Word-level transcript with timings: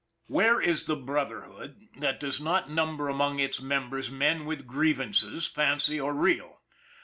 Where 0.25 0.59
is 0.59 0.85
the 0.85 0.95
Brotherhood 0.95 1.89
that 1.97 2.19
does 2.19 2.41
not 2.41 2.71
number 2.71 3.07
among 3.07 3.39
its 3.39 3.61
members 3.61 4.09
men 4.09 4.45
with 4.45 4.65
grievances, 4.65 5.45
fancied 5.45 5.99
or 5.99 6.15
real? 6.15 6.63